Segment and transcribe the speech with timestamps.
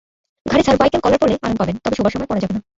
[0.45, 2.61] ঘাড়ে cervical collar পরলে আরাম পাবেন, তবে শোবার সময় পরা যাবে না।